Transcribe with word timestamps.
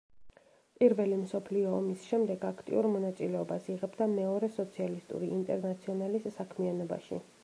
პირველი 0.77 1.17
მსოფლიო 1.23 1.73
ომის 1.79 2.05
შემდეგ 2.13 2.47
აქტიურ 2.49 2.89
მონაწილეობას 2.93 3.69
იღებდა 3.73 4.07
მეორე 4.15 4.49
სოციალისტური 4.55 5.29
ინტერნაციონალის 5.37 6.27
საქმიანობაში. 6.39 7.21